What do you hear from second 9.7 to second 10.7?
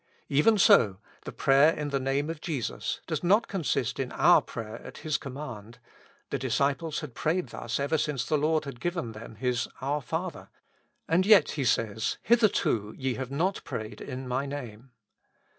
Our Father,'